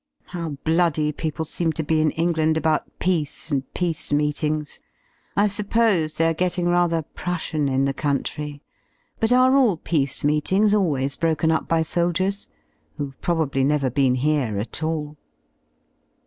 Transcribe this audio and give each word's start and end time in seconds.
How 0.25 0.57
bloody 0.63 1.11
people 1.11 1.45
seem 1.45 1.71
to 1.73 1.83
be 1.83 2.01
in 2.01 2.09
England" 2.09 2.55
^about 2.59 2.85
peace 2.97 3.51
and 3.51 3.71
peace 3.75 4.11
meetings. 4.11 4.81
I 5.37 5.45
suppose 5.47 6.15
they 6.15 6.25
are 6.27 6.33
getting 6.33 6.65
A 6.65 6.71
rather 6.71 7.03
Prussian 7.03 7.67
in 7.69 7.85
the 7.85 7.93
country, 7.93 8.63
but 9.19 9.31
are 9.31 9.55
all 9.55 9.77
peace 9.77 10.23
meetings 10.23 10.73
always 10.73 11.15
broken 11.15 11.51
up 11.51 11.67
by 11.67 11.83
soldiers 11.83 12.49
(who've 12.97 13.21
probably 13.21 13.63
never 13.63 13.91
been 13.91 14.13
^ 14.15 14.17
here 14.17 14.57
at 14.57 14.81
all)? 14.81 15.17